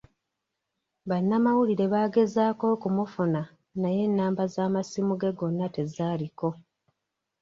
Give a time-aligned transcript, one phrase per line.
[1.09, 3.41] Bannamawulire baagezaako okumufuna,
[3.81, 6.49] naye ennamba z'amasimu ge gonna tezaaliko.